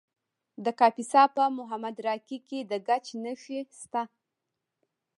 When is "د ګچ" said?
2.69-3.05